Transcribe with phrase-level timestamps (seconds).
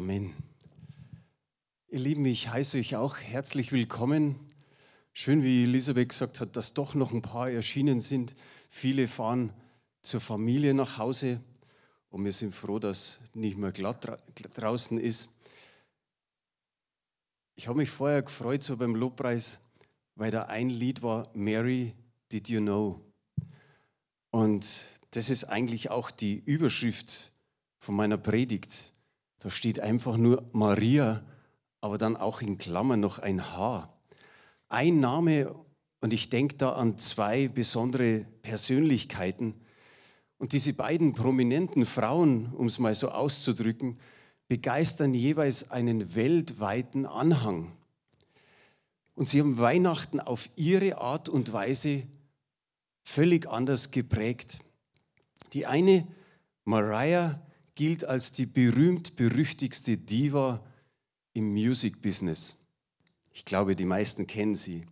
[0.00, 0.32] Amen.
[1.90, 4.34] Ihr Lieben, ich heiße euch auch herzlich willkommen.
[5.12, 8.34] Schön, wie Elisabeth gesagt hat, dass doch noch ein paar erschienen sind.
[8.70, 9.52] Viele fahren
[10.00, 11.42] zur Familie nach Hause
[12.08, 14.08] und wir sind froh, dass nicht mehr glatt
[14.54, 15.28] draußen ist.
[17.54, 19.60] Ich habe mich vorher gefreut, so beim Lobpreis,
[20.14, 21.92] weil da ein Lied war, Mary,
[22.32, 23.04] Did You Know?
[24.30, 27.32] Und das ist eigentlich auch die Überschrift
[27.76, 28.94] von meiner Predigt.
[29.40, 31.22] Da steht einfach nur Maria,
[31.80, 33.92] aber dann auch in Klammern noch ein H.
[34.68, 35.54] Ein Name,
[36.00, 39.54] und ich denke da an zwei besondere Persönlichkeiten.
[40.38, 43.98] Und diese beiden prominenten Frauen, um es mal so auszudrücken,
[44.48, 47.72] begeistern jeweils einen weltweiten Anhang.
[49.14, 52.04] Und sie haben Weihnachten auf ihre Art und Weise
[53.02, 54.60] völlig anders geprägt.
[55.52, 56.06] Die eine,
[56.64, 57.40] Mariah,
[57.80, 60.62] gilt als die berühmt-berüchtigste Diva
[61.32, 62.58] im Music-Business.
[63.32, 64.84] Ich glaube, die meisten kennen sie.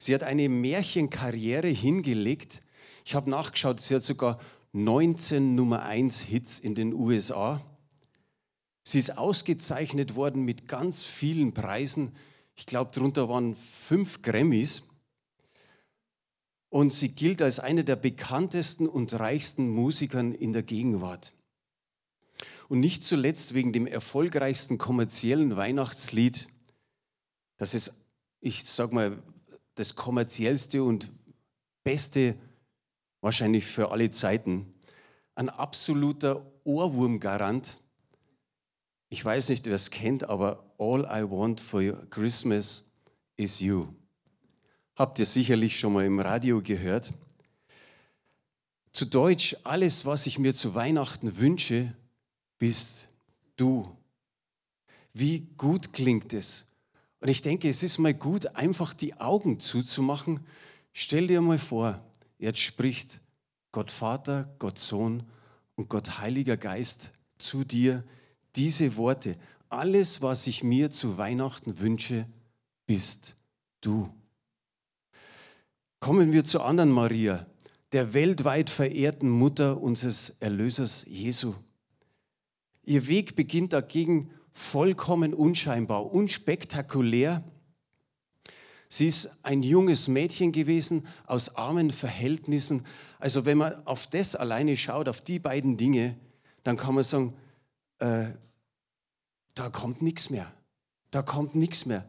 [0.00, 2.64] Sie hat eine Märchenkarriere hingelegt.
[3.04, 4.40] Ich habe nachgeschaut, sie hat sogar
[4.72, 7.64] 19 Nummer 1 Hits in den USA.
[8.82, 12.16] Sie ist ausgezeichnet worden mit ganz vielen Preisen.
[12.56, 14.88] Ich glaube, darunter waren fünf Grammys.
[16.68, 21.32] Und sie gilt als eine der bekanntesten und reichsten Musikern in der Gegenwart.
[22.68, 26.48] Und nicht zuletzt wegen dem erfolgreichsten kommerziellen Weihnachtslied,
[27.56, 28.04] das ist,
[28.40, 29.22] ich sag mal,
[29.74, 31.12] das kommerziellste und
[31.82, 32.36] beste
[33.20, 34.72] wahrscheinlich für alle Zeiten.
[35.34, 37.78] Ein absoluter Ohrwurmgarant.
[39.08, 42.90] Ich weiß nicht, wer es kennt, aber All I Want for Christmas
[43.36, 43.88] is You.
[44.96, 47.12] Habt ihr sicherlich schon mal im Radio gehört.
[48.92, 51.92] Zu Deutsch, alles, was ich mir zu Weihnachten wünsche,
[52.64, 53.10] bist
[53.56, 53.94] du.
[55.12, 56.64] Wie gut klingt es?
[57.20, 60.40] Und ich denke, es ist mal gut, einfach die Augen zuzumachen.
[60.94, 62.02] Stell dir mal vor,
[62.38, 63.20] jetzt spricht
[63.70, 65.24] Gott Vater, Gott Sohn
[65.76, 68.02] und Gott Heiliger Geist zu dir
[68.56, 69.36] diese Worte.
[69.68, 72.26] Alles, was ich mir zu Weihnachten wünsche,
[72.86, 73.36] bist
[73.82, 74.08] du.
[76.00, 77.44] Kommen wir zur anderen Maria,
[77.92, 81.54] der weltweit verehrten Mutter unseres Erlösers Jesu.
[82.84, 87.42] Ihr Weg beginnt dagegen vollkommen unscheinbar, unspektakulär.
[88.88, 92.86] Sie ist ein junges Mädchen gewesen aus armen Verhältnissen.
[93.18, 96.16] Also wenn man auf das alleine schaut, auf die beiden Dinge,
[96.62, 97.34] dann kann man sagen,
[97.98, 98.26] äh,
[99.54, 100.52] da kommt nichts mehr.
[101.10, 102.08] Da kommt nichts mehr.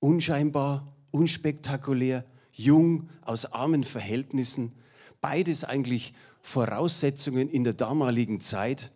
[0.00, 4.72] Unscheinbar, unspektakulär, jung, aus armen Verhältnissen.
[5.20, 8.92] Beides eigentlich Voraussetzungen in der damaligen Zeit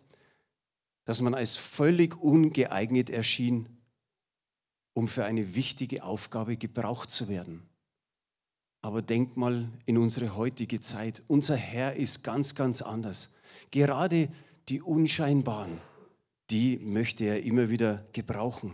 [1.11, 3.67] dass man als völlig ungeeignet erschien,
[4.93, 7.63] um für eine wichtige Aufgabe gebraucht zu werden.
[8.81, 11.21] Aber denk mal in unsere heutige Zeit.
[11.27, 13.33] Unser Herr ist ganz, ganz anders.
[13.71, 14.29] Gerade
[14.69, 15.79] die Unscheinbaren,
[16.49, 18.73] die möchte er immer wieder gebrauchen.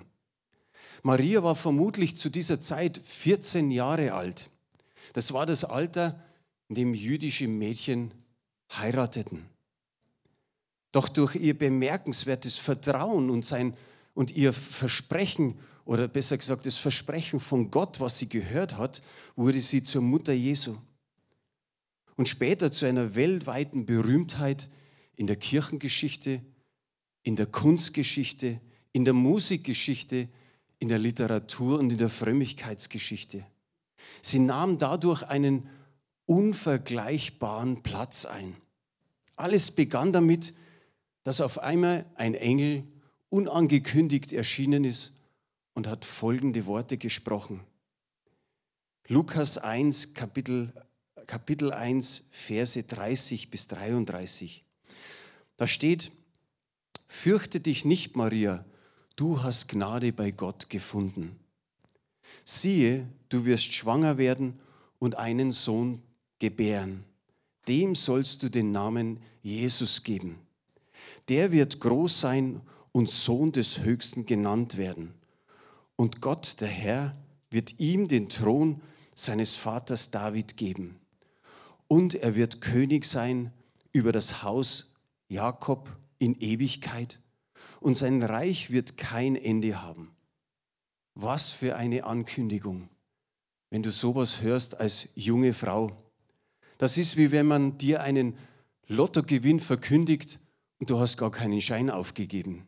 [1.02, 4.52] Maria war vermutlich zu dieser Zeit 14 Jahre alt.
[5.14, 6.24] Das war das Alter,
[6.70, 8.12] in dem jüdische Mädchen
[8.72, 9.57] heirateten.
[10.92, 13.76] Doch durch ihr bemerkenswertes Vertrauen und, sein,
[14.14, 15.56] und ihr Versprechen,
[15.86, 19.02] oder besser gesagt das Versprechen von Gott, was sie gehört hat,
[19.36, 20.76] wurde sie zur Mutter Jesu.
[22.16, 24.70] Und später zu einer weltweiten Berühmtheit
[25.16, 26.42] in der Kirchengeschichte,
[27.24, 28.60] in der Kunstgeschichte,
[28.92, 30.30] in der Musikgeschichte,
[30.80, 33.46] in der Literatur und in der Frömmigkeitsgeschichte.
[34.22, 35.70] Sie nahm dadurch einen
[36.26, 38.56] unvergleichbaren Platz ein.
[39.36, 40.54] Alles begann damit,
[41.28, 42.86] dass auf einmal ein Engel
[43.28, 45.18] unangekündigt erschienen ist
[45.74, 47.60] und hat folgende Worte gesprochen.
[49.10, 50.72] Lukas 1, Kapitel,
[51.26, 54.64] Kapitel 1, Verse 30 bis 33.
[55.58, 56.14] Da steht,
[57.10, 58.64] Fürchte dich nicht, Maria,
[59.18, 61.38] du hast Gnade bei Gott gefunden.
[62.46, 64.58] Siehe, du wirst schwanger werden
[64.98, 66.02] und einen Sohn
[66.40, 67.04] gebären.
[67.68, 70.47] Dem sollst du den Namen Jesus geben
[71.30, 72.62] der wird groß sein
[72.92, 75.14] und Sohn des Höchsten genannt werden.
[75.96, 77.16] Und Gott, der Herr,
[77.50, 78.82] wird ihm den Thron
[79.16, 81.00] seines Vaters David geben.
[81.88, 83.52] Und er wird König sein
[83.92, 84.96] über das Haus
[85.28, 85.90] Jakob
[86.20, 87.20] in Ewigkeit.
[87.80, 90.10] Und sein Reich wird kein Ende haben.
[91.16, 92.90] Was für eine Ankündigung,
[93.70, 95.92] wenn du sowas hörst als junge Frau.
[96.78, 98.38] Das ist wie wenn man dir einen
[98.88, 100.40] Lottogewinn verkündigt
[100.80, 102.68] und du hast gar keinen Schein aufgegeben.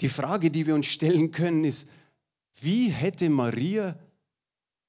[0.00, 1.88] Die Frage, die wir uns stellen können, ist,
[2.60, 3.98] wie hätte Maria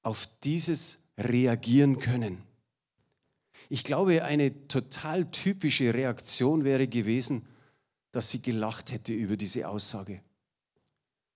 [0.02, 2.42] auf dieses reagieren können?
[3.68, 7.46] Ich glaube, eine total typische Reaktion wäre gewesen,
[8.12, 10.20] dass sie gelacht hätte über diese Aussage.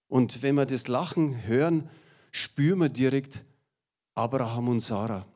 [0.08, 1.88] Und wenn wir das Lachen hören,
[2.30, 3.44] spüren wir direkt
[4.14, 5.26] Abraham und Sarah.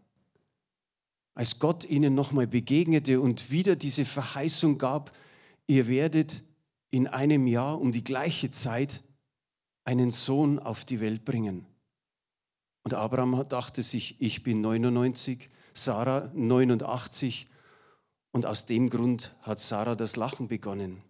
[1.34, 5.16] Als Gott ihnen nochmal begegnete und wieder diese Verheißung gab,
[5.66, 6.42] ihr werdet
[6.90, 9.02] in einem Jahr um die gleiche Zeit
[9.84, 11.66] einen Sohn auf die Welt bringen.
[12.84, 17.48] Und Abraham dachte sich, ich bin 99, Sarah 89
[18.32, 21.02] und aus dem Grund hat Sarah das Lachen begonnen.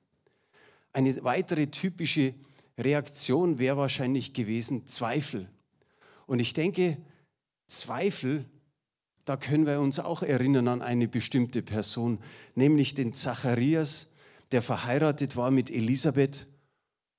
[0.92, 2.34] Eine weitere typische
[2.78, 5.48] Reaktion wäre wahrscheinlich gewesen Zweifel.
[6.26, 6.98] Und ich denke,
[7.66, 8.44] Zweifel,
[9.24, 12.18] da können wir uns auch erinnern an eine bestimmte Person,
[12.54, 14.12] nämlich den Zacharias,
[14.50, 16.46] der verheiratet war mit Elisabeth.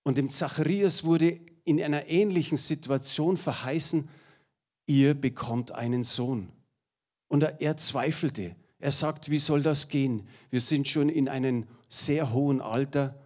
[0.03, 4.09] Und dem Zacharias wurde in einer ähnlichen Situation verheißen,
[4.85, 6.49] ihr bekommt einen Sohn.
[7.29, 8.55] Und er zweifelte.
[8.79, 10.27] Er sagt, wie soll das gehen?
[10.49, 13.17] Wir sind schon in einem sehr hohen Alter.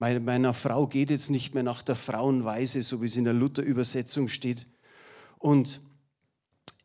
[0.00, 4.26] Meiner Frau geht es nicht mehr nach der Frauenweise, so wie es in der Luther-Übersetzung
[4.26, 4.66] steht.
[5.38, 5.80] Und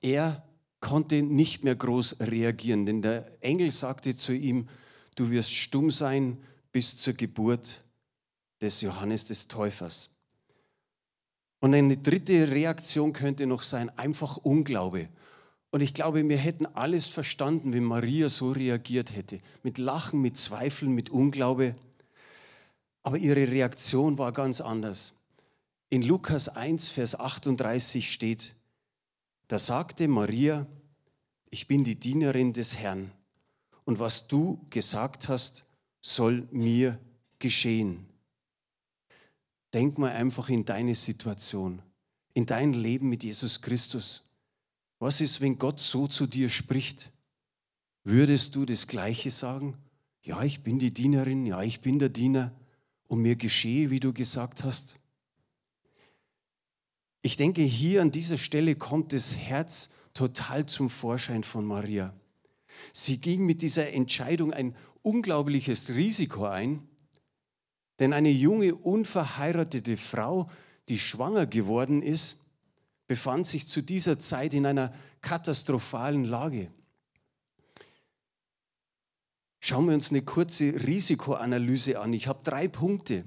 [0.01, 0.44] er
[0.83, 4.68] konnte nicht mehr groß reagieren, denn der Engel sagte zu ihm,
[5.15, 6.38] du wirst stumm sein
[6.74, 7.85] bis zur Geburt
[8.62, 10.09] des Johannes des Täufers.
[11.62, 15.07] Und eine dritte Reaktion könnte noch sein, einfach Unglaube.
[15.71, 19.39] Und ich glaube, wir hätten alles verstanden, wenn Maria so reagiert hätte.
[19.63, 21.75] Mit Lachen, mit Zweifeln, mit Unglaube.
[23.03, 25.15] Aber ihre Reaktion war ganz anders.
[25.89, 28.53] In Lukas 1, Vers 38 steht,
[29.48, 30.68] da sagte Maria,
[31.50, 33.12] ich bin die Dienerin des Herrn
[33.86, 35.66] und was du gesagt hast,
[36.01, 37.00] soll mir
[37.40, 38.06] geschehen.
[39.74, 41.81] Denk mal einfach in deine Situation,
[42.34, 44.24] in dein Leben mit Jesus Christus.
[45.00, 47.12] Was ist, wenn Gott so zu dir spricht?
[48.04, 49.78] Würdest du das Gleiche sagen?
[50.22, 52.51] Ja, ich bin die Dienerin, ja, ich bin der Diener
[53.07, 54.98] und mir geschehe, wie du gesagt hast.
[57.25, 62.14] Ich denke, hier an dieser Stelle kommt das Herz total zum Vorschein von Maria.
[62.92, 66.86] Sie ging mit dieser Entscheidung ein unglaubliches Risiko ein,
[68.00, 70.50] denn eine junge, unverheiratete Frau,
[70.90, 72.46] die schwanger geworden ist,
[73.08, 76.72] befand sich zu dieser Zeit in einer katastrophalen Lage.
[79.62, 82.12] Schauen wir uns eine kurze Risikoanalyse an.
[82.12, 83.24] Ich habe drei Punkte.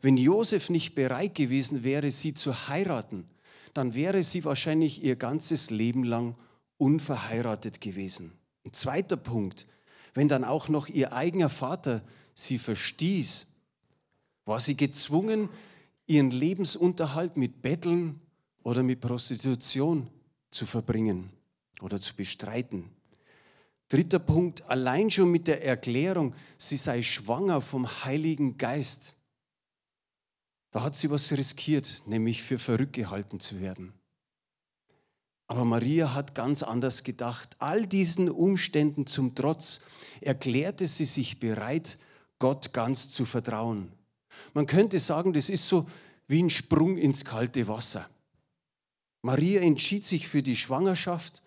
[0.00, 3.28] Wenn Josef nicht bereit gewesen wäre, sie zu heiraten,
[3.74, 6.36] dann wäre sie wahrscheinlich ihr ganzes Leben lang
[6.78, 8.32] unverheiratet gewesen.
[8.64, 9.66] Ein zweiter Punkt,
[10.14, 12.02] wenn dann auch noch ihr eigener Vater
[12.34, 13.48] sie verstieß,
[14.44, 15.48] war sie gezwungen,
[16.06, 18.20] ihren Lebensunterhalt mit Betteln
[18.62, 20.08] oder mit Prostitution
[20.50, 21.30] zu verbringen
[21.80, 22.90] oder zu bestreiten.
[23.88, 29.14] Dritter Punkt, allein schon mit der Erklärung, sie sei schwanger vom Heiligen Geist.
[30.74, 33.92] Da hat sie was riskiert, nämlich für verrückt gehalten zu werden.
[35.46, 37.54] Aber Maria hat ganz anders gedacht.
[37.60, 39.82] All diesen Umständen zum Trotz
[40.20, 42.00] erklärte sie sich bereit,
[42.40, 43.92] Gott ganz zu vertrauen.
[44.52, 45.88] Man könnte sagen, das ist so
[46.26, 48.10] wie ein Sprung ins kalte Wasser.
[49.22, 51.40] Maria entschied sich für die Schwangerschaft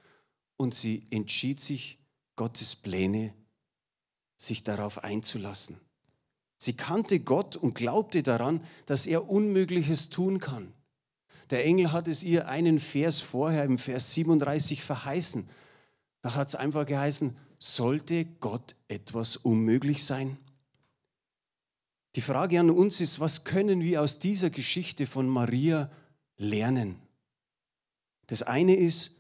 [0.55, 1.99] und sie entschied sich
[2.37, 3.33] Gottes Pläne,
[4.37, 5.81] sich darauf einzulassen.
[6.57, 10.73] Sie kannte Gott und glaubte daran, dass er Unmögliches tun kann.
[11.49, 15.47] Der Engel hat es ihr einen Vers vorher, im Vers 37, verheißen.
[16.21, 20.37] Da hat es einfach geheißen, sollte Gott etwas unmöglich sein?
[22.15, 25.91] Die Frage an uns ist, was können wir aus dieser Geschichte von Maria
[26.37, 26.95] lernen?
[28.25, 29.15] Das eine ist,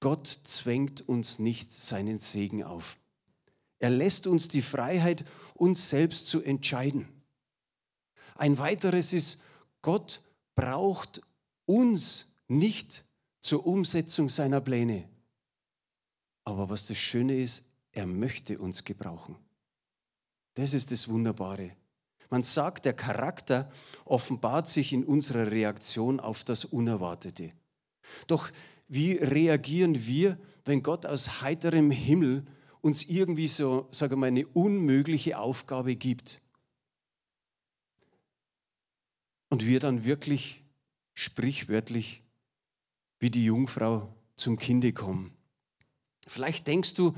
[0.00, 2.98] Gott zwängt uns nicht seinen Segen auf.
[3.78, 5.24] Er lässt uns die Freiheit,
[5.62, 7.06] uns selbst zu entscheiden.
[8.34, 9.40] Ein weiteres ist,
[9.80, 10.20] Gott
[10.56, 11.22] braucht
[11.66, 13.04] uns nicht
[13.40, 15.08] zur Umsetzung seiner Pläne.
[16.44, 19.36] Aber was das Schöne ist, er möchte uns gebrauchen.
[20.54, 21.76] Das ist das Wunderbare.
[22.28, 23.70] Man sagt, der Charakter
[24.04, 27.52] offenbart sich in unserer Reaktion auf das Unerwartete.
[28.26, 28.50] Doch
[28.88, 32.44] wie reagieren wir, wenn Gott aus heiterem Himmel
[32.82, 36.42] uns irgendwie so, sage mal, eine unmögliche Aufgabe gibt?
[39.48, 40.60] Und wir dann wirklich
[41.14, 42.22] sprichwörtlich
[43.18, 45.32] wie die Jungfrau zum Kinde kommen.
[46.26, 47.14] Vielleicht denkst du,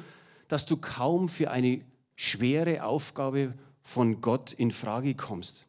[0.49, 1.85] dass du kaum für eine
[2.17, 5.67] schwere Aufgabe von Gott in Frage kommst.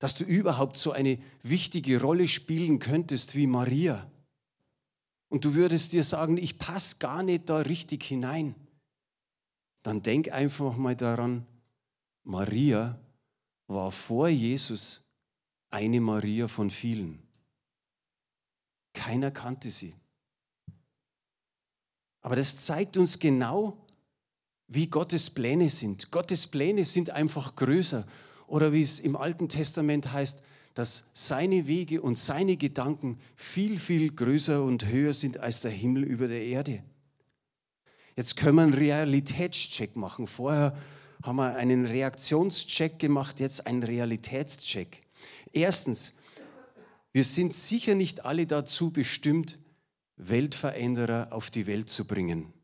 [0.00, 4.10] dass du überhaupt so eine wichtige Rolle spielen könntest wie Maria.
[5.30, 8.54] Und du würdest dir sagen, ich passe gar nicht da richtig hinein.
[9.82, 11.46] Dann denk einfach mal daran,
[12.24, 12.98] Maria
[13.68, 15.08] war vor Jesus
[15.70, 17.22] eine Maria von vielen.
[18.92, 19.94] Keiner kannte sie.
[22.22, 23.86] Aber das zeigt uns genau,
[24.66, 26.10] wie Gottes Pläne sind.
[26.10, 28.04] Gottes Pläne sind einfach größer.
[28.48, 30.42] Oder wie es im Alten Testament heißt,
[30.80, 36.04] dass seine Wege und seine Gedanken viel, viel größer und höher sind als der Himmel
[36.04, 36.82] über der Erde.
[38.16, 40.26] Jetzt können wir einen Realitätscheck machen.
[40.26, 40.74] Vorher
[41.22, 45.02] haben wir einen Reaktionscheck gemacht, jetzt einen Realitätscheck.
[45.52, 46.14] Erstens,
[47.12, 49.58] wir sind sicher nicht alle dazu bestimmt,
[50.16, 52.54] Weltveränderer auf die Welt zu bringen.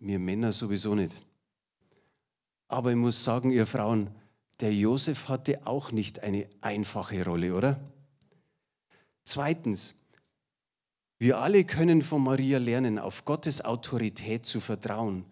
[0.00, 1.14] Wir Männer sowieso nicht.
[2.66, 4.10] Aber ich muss sagen, ihr Frauen,
[4.62, 7.80] der Josef hatte auch nicht eine einfache Rolle, oder?
[9.24, 10.00] Zweitens,
[11.18, 15.24] wir alle können von Maria lernen, auf Gottes Autorität zu vertrauen.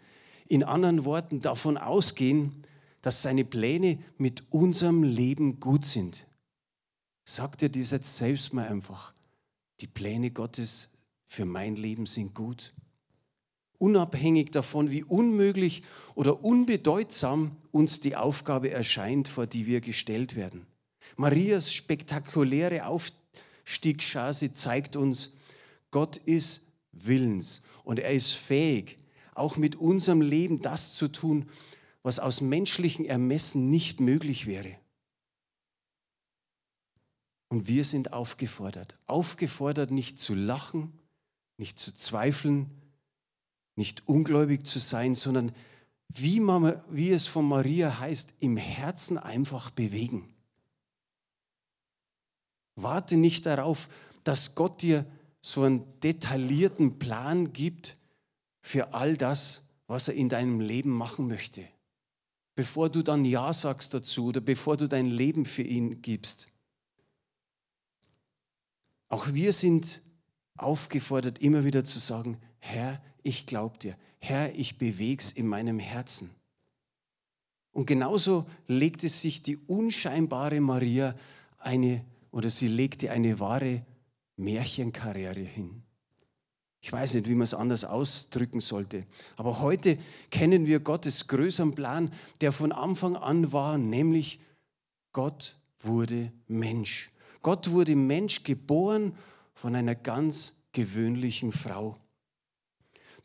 [0.46, 2.64] In anderen Worten, davon ausgehen,
[3.02, 6.26] dass seine Pläne mit unserem Leben gut sind.
[7.24, 9.14] Sagt dir das jetzt selbst mal einfach.
[9.80, 10.88] Die Pläne Gottes
[11.24, 12.72] für mein Leben sind gut.
[13.80, 15.84] Unabhängig davon, wie unmöglich
[16.14, 20.66] oder unbedeutsam uns die Aufgabe erscheint, vor die wir gestellt werden.
[21.16, 25.38] Marias spektakuläre Aufstiegschance zeigt uns,
[25.90, 28.98] Gott ist willens und er ist fähig,
[29.34, 31.48] auch mit unserem Leben das zu tun,
[32.02, 34.76] was aus menschlichen Ermessen nicht möglich wäre.
[37.48, 40.92] Und wir sind aufgefordert, aufgefordert nicht zu lachen,
[41.56, 42.79] nicht zu zweifeln,
[43.80, 45.52] nicht ungläubig zu sein, sondern
[46.08, 50.28] wie, man, wie es von Maria heißt, im Herzen einfach bewegen.
[52.76, 53.88] Warte nicht darauf,
[54.22, 55.04] dass Gott dir
[55.40, 57.96] so einen detaillierten Plan gibt
[58.60, 61.64] für all das, was er in deinem Leben machen möchte
[62.60, 66.48] bevor du dann Ja sagst dazu oder bevor du dein Leben für ihn gibst.
[69.08, 70.02] Auch wir sind
[70.58, 73.96] aufgefordert, immer wieder zu sagen, Herr, ich glaube dir.
[74.18, 76.30] Herr, ich beweg's in meinem Herzen.
[77.72, 81.14] Und genauso legte sich die unscheinbare Maria
[81.58, 83.84] eine, oder sie legte eine wahre
[84.36, 85.82] Märchenkarriere hin.
[86.82, 89.04] Ich weiß nicht, wie man es anders ausdrücken sollte.
[89.36, 89.98] Aber heute
[90.30, 94.40] kennen wir Gottes größeren Plan, der von Anfang an war, nämlich
[95.12, 97.10] Gott wurde Mensch.
[97.42, 99.14] Gott wurde Mensch geboren
[99.52, 101.96] von einer ganz gewöhnlichen Frau.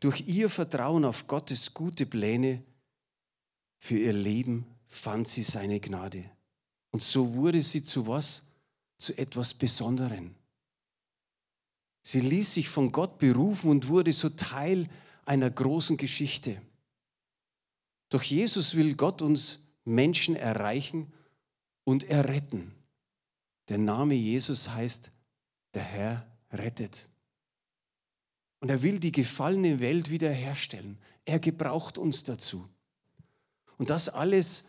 [0.00, 2.62] Durch ihr Vertrauen auf Gottes gute Pläne
[3.78, 6.30] für ihr Leben fand sie seine Gnade.
[6.90, 8.44] Und so wurde sie zu was?
[8.98, 10.34] Zu etwas Besonderem.
[12.02, 14.88] Sie ließ sich von Gott berufen und wurde so Teil
[15.24, 16.62] einer großen Geschichte.
[18.08, 21.12] Durch Jesus will Gott uns Menschen erreichen
[21.84, 22.72] und erretten.
[23.68, 25.10] Der Name Jesus heißt,
[25.74, 27.10] der Herr rettet.
[28.60, 30.98] Und er will die gefallene Welt wiederherstellen.
[31.24, 32.68] Er gebraucht uns dazu.
[33.76, 34.64] Und das alles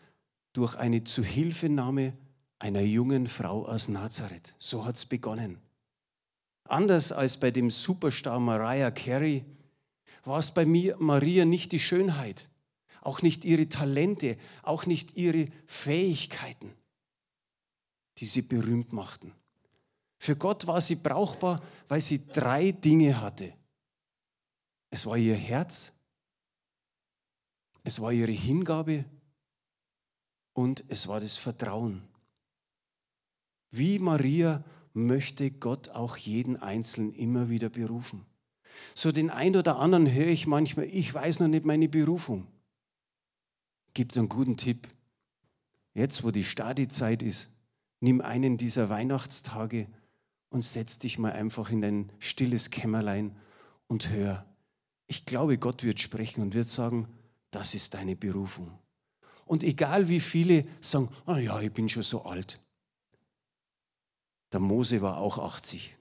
[0.53, 2.13] durch eine Zuhilfenahme
[2.59, 4.55] einer jungen Frau aus Nazareth.
[4.57, 5.59] So hat es begonnen.
[6.65, 9.45] Anders als bei dem Superstar Mariah Carey
[10.25, 12.49] war es bei mir Maria nicht die Schönheit,
[13.01, 16.73] auch nicht ihre Talente, auch nicht ihre Fähigkeiten,
[18.17, 19.31] die sie berühmt machten.
[20.17, 23.53] Für Gott war sie brauchbar, weil sie drei Dinge hatte.
[24.89, 25.93] Es war ihr Herz,
[27.83, 29.05] es war ihre Hingabe
[30.53, 32.01] und es war das Vertrauen.
[33.71, 34.63] Wie Maria
[34.93, 38.25] möchte Gott auch jeden Einzelnen immer wieder berufen.
[38.95, 42.47] So den einen oder anderen höre ich manchmal, ich weiß noch nicht meine Berufung.
[43.93, 44.87] Gibt einen guten Tipp.
[45.93, 47.55] Jetzt, wo die Stadizeit ist,
[47.99, 49.87] nimm einen dieser Weihnachtstage
[50.49, 53.35] und setz dich mal einfach in dein stilles Kämmerlein
[53.87, 54.45] und hör.
[55.07, 57.07] Ich glaube, Gott wird sprechen und wird sagen,
[57.51, 58.77] das ist deine Berufung.
[59.45, 62.59] Und egal wie viele sagen, oh ja, ich bin schon so alt.
[64.51, 65.95] Der Mose war auch 80.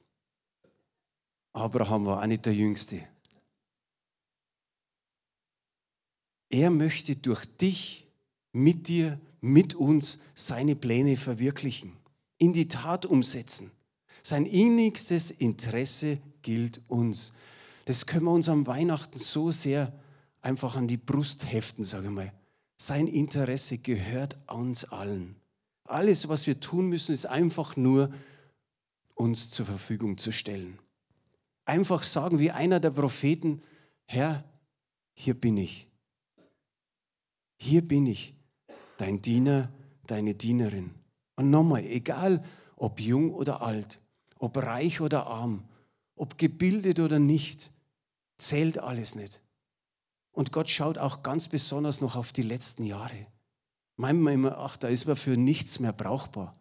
[1.52, 3.06] Abraham war auch nicht der Jüngste.
[6.50, 8.06] Er möchte durch dich,
[8.52, 11.92] mit dir, mit uns seine Pläne verwirklichen,
[12.38, 13.70] in die Tat umsetzen.
[14.22, 17.34] Sein innigstes Interesse gilt uns.
[17.86, 19.92] Das können wir uns am Weihnachten so sehr
[20.42, 22.32] einfach an die Brust heften, sage ich mal.
[22.76, 25.36] Sein Interesse gehört uns allen.
[25.84, 28.12] Alles, was wir tun müssen, ist einfach nur
[29.14, 30.78] uns zur Verfügung zu stellen.
[31.64, 33.62] Einfach sagen wie einer der Propheten,
[34.04, 34.44] Herr,
[35.14, 35.88] hier bin ich.
[37.56, 38.34] Hier bin ich,
[38.98, 39.70] dein Diener,
[40.06, 40.90] deine Dienerin.
[41.36, 44.00] Und nochmal, egal ob jung oder alt,
[44.38, 45.64] ob reich oder arm,
[46.16, 47.70] ob gebildet oder nicht,
[48.38, 49.42] zählt alles nicht.
[50.32, 53.22] Und Gott schaut auch ganz besonders noch auf die letzten Jahre.
[53.96, 56.54] Meint man immer, ach, da ist man für nichts mehr brauchbar.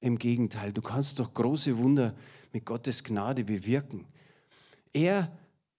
[0.00, 2.14] Im Gegenteil, du kannst doch große Wunder
[2.52, 4.06] mit Gottes Gnade bewirken.
[4.92, 5.36] Er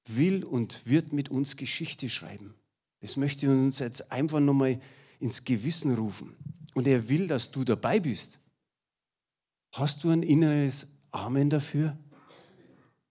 [0.08, 2.56] will und wird mit uns Geschichte schreiben.
[3.02, 4.82] Das möchte uns jetzt einfach nochmal
[5.20, 6.36] ins Gewissen rufen.
[6.74, 8.40] Und er will, dass du dabei bist.
[9.72, 11.98] Hast du ein inneres Amen dafür?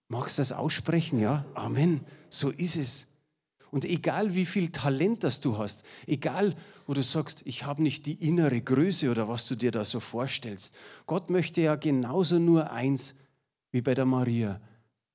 [0.09, 1.19] Magst du das aussprechen?
[1.19, 2.01] Ja, Amen.
[2.29, 3.07] So ist es.
[3.71, 6.55] Und egal wie viel Talent das du hast, egal
[6.85, 9.99] wo du sagst, ich habe nicht die innere Größe oder was du dir da so
[9.99, 13.15] vorstellst, Gott möchte ja genauso nur eins
[13.71, 14.61] wie bei der Maria,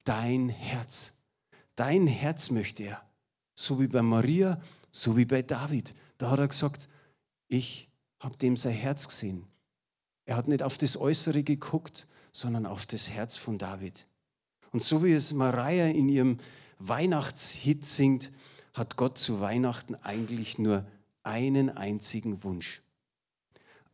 [0.04, 1.16] dein Herz.
[1.76, 3.02] Dein Herz möchte er.
[3.54, 5.94] So wie bei Maria, so wie bei David.
[6.18, 6.88] Da hat er gesagt,
[7.48, 7.88] ich
[8.20, 9.46] habe dem sein Herz gesehen.
[10.26, 14.06] Er hat nicht auf das Äußere geguckt, sondern auf das Herz von David.
[14.70, 16.38] Und so wie es Maria in ihrem
[16.88, 18.30] Weihnachtshit singt,
[18.74, 20.86] hat Gott zu Weihnachten eigentlich nur
[21.22, 22.82] einen einzigen Wunsch.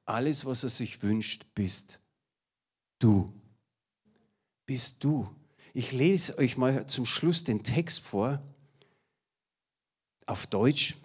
[0.04, 2.00] Alles, was er sich wünscht, bist
[2.98, 3.30] du.
[4.64, 5.28] Bist du.
[5.74, 8.42] Ich lese euch mal zum Schluss den Text vor,
[10.26, 10.96] auf Deutsch.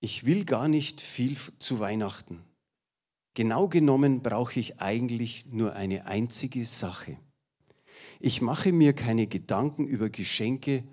[0.00, 2.42] Ich will gar nicht viel zu Weihnachten.
[3.34, 7.18] Genau genommen brauche ich eigentlich nur eine einzige Sache.
[8.22, 10.84] Ich mache mir keine Gedanken über Geschenke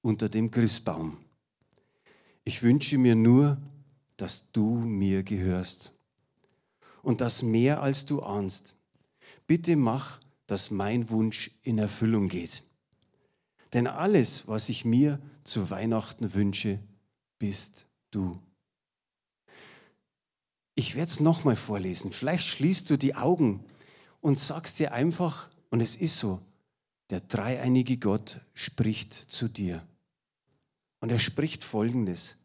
[0.00, 1.18] unter dem Christbaum.
[2.42, 3.60] Ich wünsche mir nur,
[4.16, 5.94] dass du mir gehörst
[7.02, 8.74] und das mehr als du ahnst.
[9.46, 12.64] Bitte mach, dass mein Wunsch in Erfüllung geht.
[13.74, 16.80] Denn alles, was ich mir zu Weihnachten wünsche,
[17.38, 18.38] bist du.
[20.74, 22.10] Ich werde es nochmal vorlesen.
[22.10, 23.64] Vielleicht schließt du die Augen
[24.22, 26.40] und sagst dir einfach, und es ist so,
[27.10, 29.86] der dreieinige Gott spricht zu dir.
[31.00, 32.38] Und er spricht folgendes.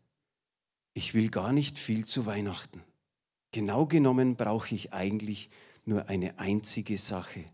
[0.94, 2.82] Ich will gar nicht viel zu Weihnachten.
[3.52, 5.50] Genau genommen brauche ich eigentlich
[5.86, 7.46] nur eine einzige Sache.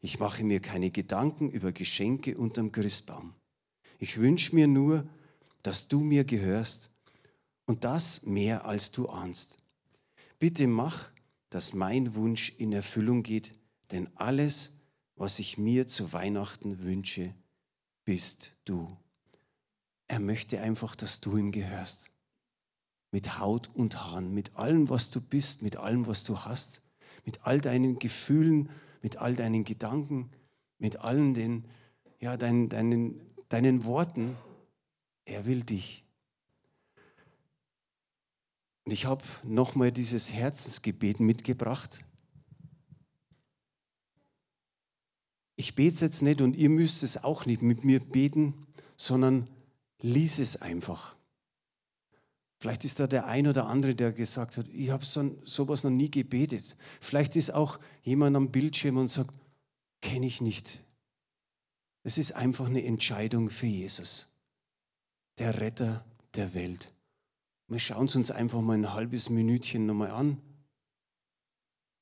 [0.00, 3.34] Ich mache mir keine Gedanken über Geschenke unterm Christbaum.
[3.98, 5.08] Ich wünsche mir nur,
[5.62, 6.90] dass du mir gehörst
[7.66, 9.58] und das mehr als du ahnst.
[10.38, 11.10] Bitte mach,
[11.50, 13.52] dass mein Wunsch in Erfüllung geht,
[13.92, 14.72] denn alles,
[15.16, 17.34] was ich mir zu Weihnachten wünsche,
[18.04, 18.88] bist du.
[20.08, 22.10] Er möchte einfach, dass du ihm gehörst.
[23.10, 26.82] Mit Haut und Haaren, mit allem, was du bist, mit allem, was du hast,
[27.24, 28.70] mit all deinen Gefühlen,
[29.02, 30.30] mit all deinen Gedanken,
[30.78, 31.64] mit allen den,
[32.20, 34.36] ja, deinen, deinen, deinen Worten.
[35.24, 36.04] Er will dich.
[38.84, 42.04] Und ich habe nochmal dieses Herzensgebet mitgebracht.
[45.62, 49.46] Ich bete jetzt nicht und ihr müsst es auch nicht mit mir beten, sondern
[50.00, 51.14] lies es einfach.
[52.58, 55.92] Vielleicht ist da der ein oder andere, der gesagt hat, ich habe so, sowas noch
[55.92, 56.76] nie gebetet.
[57.00, 59.32] Vielleicht ist auch jemand am Bildschirm und sagt,
[60.00, 60.82] kenne ich nicht.
[62.02, 64.34] Es ist einfach eine Entscheidung für Jesus,
[65.38, 66.92] der Retter der Welt.
[67.68, 70.38] Wir schauen es uns einfach mal ein halbes Minütchen nochmal an.